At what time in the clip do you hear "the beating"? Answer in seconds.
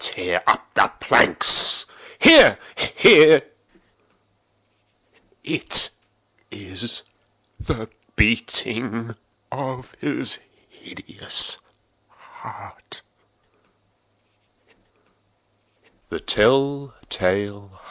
7.59-9.13